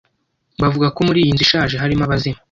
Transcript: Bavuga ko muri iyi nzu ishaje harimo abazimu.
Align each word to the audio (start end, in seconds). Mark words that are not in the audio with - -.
Bavuga 0.61 0.87
ko 0.95 0.99
muri 1.07 1.19
iyi 1.21 1.33
nzu 1.33 1.43
ishaje 1.47 1.75
harimo 1.81 2.03
abazimu. 2.07 2.39